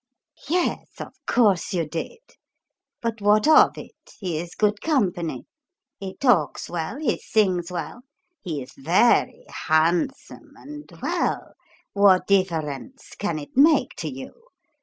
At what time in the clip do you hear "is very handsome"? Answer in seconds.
8.63-10.53